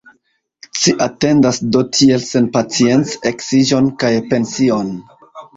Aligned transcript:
Ci 0.77 0.93
atendas 1.05 1.59
do 1.75 1.83
tiel 1.97 2.25
senpacience 2.29 3.21
eksiĝon 3.33 3.93
kaj 4.05 4.13
pension! 4.33 4.95